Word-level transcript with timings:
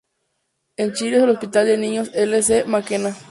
En 0.77 0.93
Chile 0.93 1.17
en 1.19 1.23
el 1.25 1.29
Hospital 1.29 1.67
de 1.67 1.77
Niños 1.77 2.09
L. 2.15 2.41
C. 2.41 2.63
Mackenna. 2.65 3.15